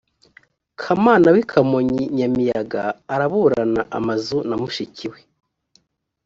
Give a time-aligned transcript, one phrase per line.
[0.81, 5.19] kamana w’i kamonyi nyamiyaga araburana amazu na mushiki we